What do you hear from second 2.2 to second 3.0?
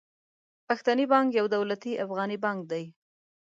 بانک دي.